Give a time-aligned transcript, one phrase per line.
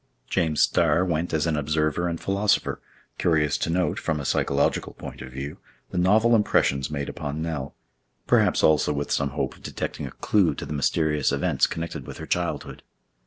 [0.27, 2.81] James Starr went as an observer and philosopher,
[3.19, 5.59] curious to note, from a psychological point of view,
[5.91, 7.75] the novel impressions made upon Nell;
[8.25, 12.17] perhaps also with some hope of detecting a clue to the mysterious events connected with
[12.17, 12.81] her childhood.